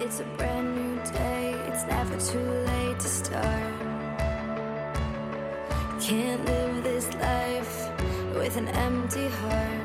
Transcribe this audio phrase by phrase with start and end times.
[0.00, 3.44] It's a brand new day, it's never too late to start.
[6.00, 7.90] Can't live this life
[8.34, 9.84] with an empty heart.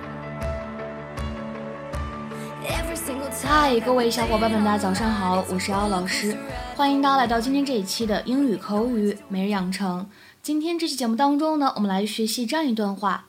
[2.65, 3.45] Every single time.
[3.45, 6.37] 嗨，各位小伙伴们，大家早上好，我是姚老师，
[6.77, 10.07] 欢迎大家来到今天这一期的英语口语每日养成。
[10.41, 13.25] 今天这期节目当中呢，我们来学习这样一段话。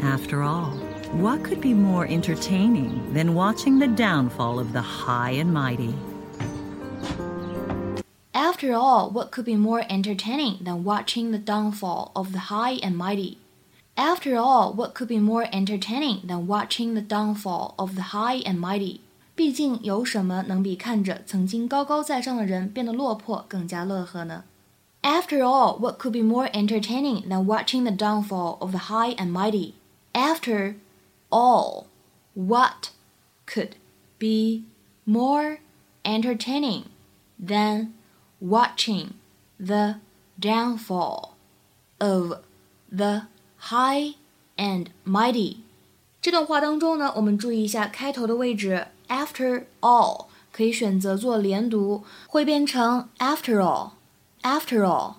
[0.00, 0.70] After all,
[1.15, 5.93] what could be more entertaining than watching the downfall of the high and mighty?
[8.33, 12.95] After all, what could be more entertaining than watching the downfall of the high and
[12.97, 13.37] mighty?
[13.97, 18.59] After all, what could be more entertaining than watching the downfall of the high and
[18.59, 19.01] mighty?
[19.35, 24.43] 毕竟有什么能比看着曾经高高在上的人变得落魄更加乐呵呢？
[25.01, 29.73] After all, what could be more entertaining than watching the downfall of the high and mighty?
[30.13, 30.75] After
[31.29, 31.87] all,
[32.33, 32.91] what
[33.45, 33.75] could
[34.19, 34.63] be
[35.05, 35.59] more
[36.03, 36.85] entertaining
[37.39, 37.93] than
[38.39, 39.15] watching
[39.59, 39.95] the
[40.39, 41.35] downfall
[41.99, 42.41] of
[42.91, 43.23] the
[43.69, 44.15] high
[44.57, 45.57] and mighty。
[46.21, 55.15] 这段话当中呢，我们注意一下开头的位置，after all 可以选择做连读，会变成 after all，after all。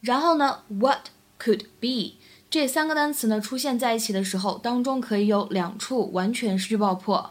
[0.00, 2.14] 然后呢，what could be
[2.59, 7.29] 这三个单词呢出现在一起的时候，当中可以有两处完全失去爆破，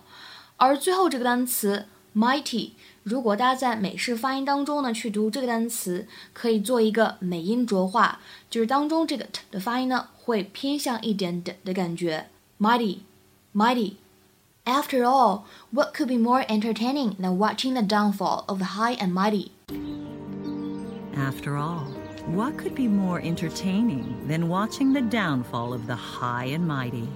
[0.57, 2.71] 而最后这个单词 mighty。
[3.03, 8.19] 如果大家在美式发音当中呢，去读这个单词，可以做一个美音浊化，
[8.49, 12.29] 就是当中这个 t 的发音呢，会偏向一点的的感觉。
[12.61, 13.95] Mighty，mighty。
[14.65, 15.41] After all,
[15.73, 19.51] what could be more entertaining than watching the downfall of the high and mighty?
[21.17, 21.89] After all,
[22.27, 27.09] what could be more entertaining than watching the downfall of the high and mighty?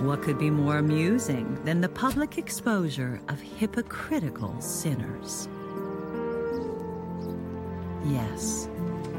[0.00, 5.48] What could be more amusing than the public exposure of hypocritical sinners?
[8.06, 8.68] Yes,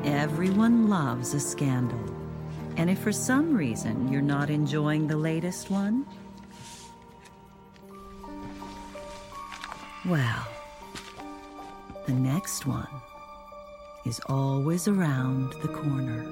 [0.04, 2.04] everyone loves a scandal.
[2.76, 6.06] And if for some reason you're not enjoying the latest one,
[10.06, 10.48] well,
[12.06, 12.89] the next one
[14.05, 16.25] is always around the corner.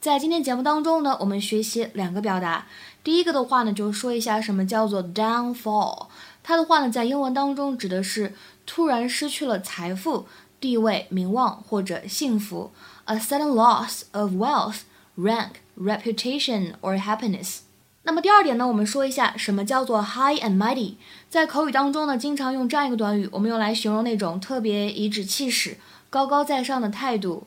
[0.00, 2.66] 在今天节目当中呢，我们学习两个表达。
[3.02, 6.06] 第一个的话呢，就说一下什么叫做 downfall。
[6.44, 8.32] 它的话呢，在英文当中指的是
[8.64, 10.28] 突然失去了财富、
[10.60, 12.70] 地位、名望或者幸福，
[13.06, 14.82] a sudden loss of wealth,
[15.16, 17.62] rank, reputation or happiness。
[18.03, 20.95] 那么第二点呢，我们说一下什么叫做 high and mighty。
[21.29, 25.77] 在口语当中呢，经常用这样一个短语，我们用来形容那种特别颐指气使、
[26.09, 27.45] 高高在上的态度。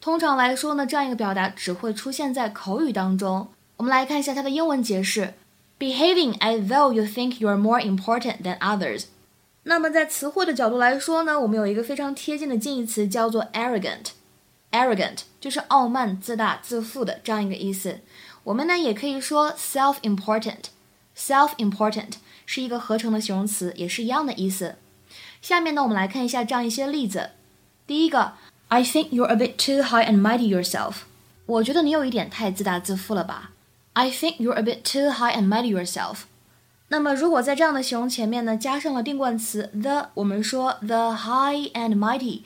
[0.00, 3.48] 通常来说呢，这样一个表达只会出现在口语当中。
[3.78, 5.32] 我们来看一下它的英文解释
[5.78, 9.04] ：behaving as though you think you are more important than others。
[9.62, 14.08] 那么在词汇的角度来说呢，我们有一个非常贴近的近义词叫做 arrogant。
[14.74, 18.00] Arrogant 就是傲慢、自大、自负的这样一个意思。
[18.42, 20.64] 我们呢也可以说 self-important。
[21.16, 22.14] self-important
[22.44, 24.74] 是一个合成的形容词，也是一样的意思。
[25.40, 27.30] 下面呢，我们来看一下这样一些例子。
[27.86, 28.32] 第一个。
[28.68, 31.02] I think you're a bit too high and mighty yourself.
[31.46, 33.52] 我觉得你有一点太自大自负了吧。
[33.92, 36.22] I think you're a bit too high and mighty yourself.
[36.88, 42.40] 那么如果在这样的形容前面呢加上了定冠词 the，我们说 the high and mighty，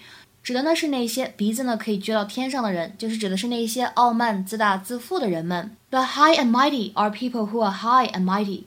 [0.48, 5.76] 指的呢是那些鼻子呢可以撅到天上的人，就是指的是那些傲慢自大自负的人们。
[5.90, 8.62] The high and mighty are people who are high and mighty.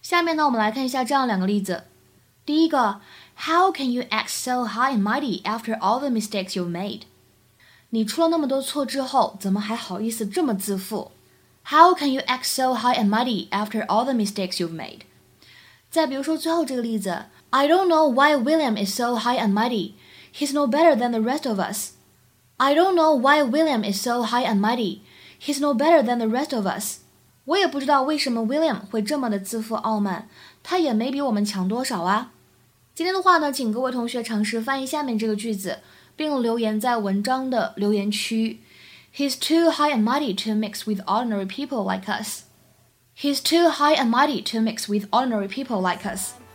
[0.00, 1.88] 下面呢我们来看一下这样两个例子。
[2.46, 3.00] 第一个。
[3.34, 7.00] How can you act so high and mighty after all the mistakes you've made?
[7.90, 11.10] 你出了那么多错之后，怎么还好意思这么自负
[11.64, 15.00] ？How can you act so high and mighty after all the mistakes you've made?
[15.90, 19.94] 再比如说最后这个例子，I don't know why William is so high and mighty.
[20.33, 21.91] He's no better than the rest of us.
[22.57, 25.01] I don't know why William is so high and mighty.
[25.39, 26.99] He's no better than the rest of us.
[27.45, 30.27] 我也不知道为什么 William 会这么的自负傲慢，
[30.63, 32.31] 他也没比我们强多少啊。
[32.93, 35.79] 今天的话呢，请各位同学尝试翻译下面这个句子，
[36.15, 38.61] 并留言在文章的留言区。
[39.15, 42.41] He's too high and mighty to mix with ordinary people like us.
[43.15, 46.33] He's too high and mighty to mix with ordinary people like us.